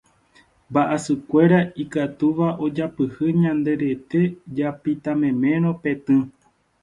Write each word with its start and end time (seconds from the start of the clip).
mba'asykuéra 0.69 1.59
ikatúva 1.83 2.47
ojapyhy 2.65 3.27
ñande 3.43 3.73
rete 3.83 4.21
japitamemérõ 4.57 5.71
petỹ 5.81 6.17